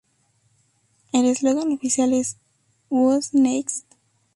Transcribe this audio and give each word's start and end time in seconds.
El 1.13 1.25
eslogan 1.27 1.71
oficial 1.71 2.11
es: 2.13 2.37
""Who's 2.89 3.35
next"? 3.35 3.85